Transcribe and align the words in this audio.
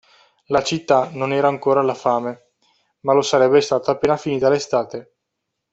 La 0.47 0.63
città 0.63 1.11
non 1.13 1.31
era 1.31 1.47
ancora 1.47 1.81
alla 1.81 1.93
fame, 1.93 2.53
ma 3.01 3.13
lo 3.13 3.21
sarebbe 3.21 3.61
stata 3.61 3.91
appena 3.91 4.17
finita 4.17 4.49
l’estate 4.49 5.13